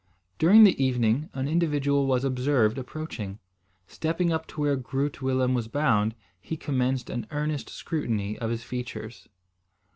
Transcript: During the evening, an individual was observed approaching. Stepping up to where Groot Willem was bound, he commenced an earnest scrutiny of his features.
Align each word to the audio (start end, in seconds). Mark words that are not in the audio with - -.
During 0.39 0.63
the 0.63 0.83
evening, 0.83 1.29
an 1.35 1.47
individual 1.47 2.07
was 2.07 2.23
observed 2.23 2.79
approaching. 2.79 3.37
Stepping 3.85 4.33
up 4.33 4.47
to 4.47 4.59
where 4.61 4.75
Groot 4.75 5.21
Willem 5.21 5.53
was 5.53 5.67
bound, 5.67 6.15
he 6.39 6.57
commenced 6.57 7.11
an 7.11 7.27
earnest 7.29 7.69
scrutiny 7.69 8.35
of 8.39 8.49
his 8.49 8.63
features. 8.63 9.29